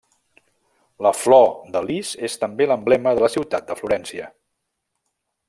La 1.07 1.11
flor 1.17 1.45
de 1.75 1.83
lis 1.89 2.13
és 2.29 2.39
també 2.45 2.69
l'emblema 2.71 3.15
de 3.19 3.25
la 3.27 3.31
ciutat 3.35 3.69
de 3.71 3.79
Florència. 3.83 4.33